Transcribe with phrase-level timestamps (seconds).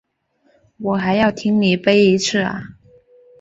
[0.79, 2.63] 我还要听你背一次啊？